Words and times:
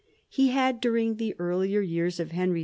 He 0.29 0.47
had 0.49 0.81
during 0.81 1.17
the 1.17 1.35
earlier 1.37 1.79
years 1.79 2.19
of 2.19 2.31
Henry 2.31 2.59
II. 2.59 2.59